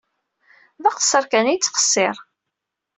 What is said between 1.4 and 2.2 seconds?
i yettqeṣṣir.